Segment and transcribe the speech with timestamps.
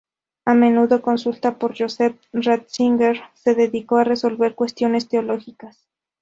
[0.45, 5.85] A menudo, consultado por Joseph Ratzinger, se dedicó a resolver cuestiones teológicas.